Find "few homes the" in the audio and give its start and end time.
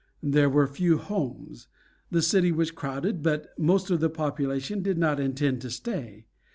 0.65-2.23